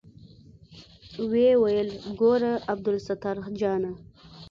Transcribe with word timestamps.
ويې 1.29 1.53
ويل 1.63 1.89
ګوره 2.19 2.53
عبدالستار 2.71 3.35
جانه. 3.59 3.91